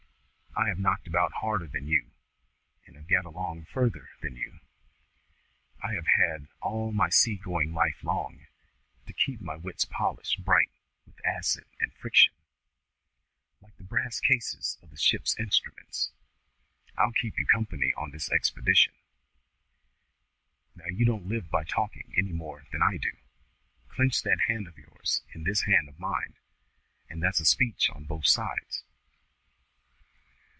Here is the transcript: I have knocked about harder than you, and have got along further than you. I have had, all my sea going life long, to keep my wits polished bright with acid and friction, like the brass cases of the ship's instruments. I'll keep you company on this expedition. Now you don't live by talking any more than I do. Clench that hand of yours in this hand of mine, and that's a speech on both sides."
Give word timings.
I 0.53 0.67
have 0.67 0.79
knocked 0.79 1.07
about 1.07 1.31
harder 1.31 1.65
than 1.65 1.87
you, 1.87 2.11
and 2.85 2.95
have 2.97 3.07
got 3.07 3.23
along 3.25 3.65
further 3.71 4.09
than 4.21 4.35
you. 4.35 4.59
I 5.81 5.93
have 5.93 6.05
had, 6.17 6.49
all 6.61 6.91
my 6.91 7.09
sea 7.09 7.37
going 7.37 7.73
life 7.73 8.03
long, 8.03 8.45
to 9.07 9.13
keep 9.13 9.39
my 9.41 9.55
wits 9.55 9.85
polished 9.85 10.43
bright 10.43 10.69
with 11.05 11.25
acid 11.25 11.63
and 11.79 11.93
friction, 11.93 12.33
like 13.61 13.77
the 13.77 13.85
brass 13.85 14.19
cases 14.19 14.77
of 14.83 14.91
the 14.91 14.97
ship's 14.97 15.39
instruments. 15.39 16.11
I'll 16.97 17.13
keep 17.13 17.39
you 17.39 17.45
company 17.45 17.93
on 17.95 18.11
this 18.11 18.29
expedition. 18.29 18.93
Now 20.75 20.87
you 20.87 21.05
don't 21.05 21.29
live 21.29 21.49
by 21.49 21.63
talking 21.63 22.13
any 22.17 22.33
more 22.33 22.65
than 22.73 22.83
I 22.83 22.97
do. 22.97 23.13
Clench 23.87 24.21
that 24.23 24.41
hand 24.49 24.67
of 24.67 24.77
yours 24.77 25.23
in 25.33 25.45
this 25.45 25.61
hand 25.63 25.87
of 25.87 25.97
mine, 25.97 26.35
and 27.09 27.23
that's 27.23 27.39
a 27.39 27.45
speech 27.45 27.89
on 27.89 28.03
both 28.03 28.27
sides." 28.27 28.83